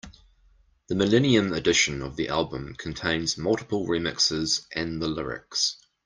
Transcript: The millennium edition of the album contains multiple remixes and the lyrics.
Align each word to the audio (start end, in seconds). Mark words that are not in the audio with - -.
The 0.87 0.95
millennium 0.95 1.53
edition 1.53 2.01
of 2.01 2.15
the 2.15 2.29
album 2.29 2.73
contains 2.75 3.37
multiple 3.37 3.85
remixes 3.85 4.65
and 4.75 4.99
the 4.99 5.07
lyrics. 5.07 5.77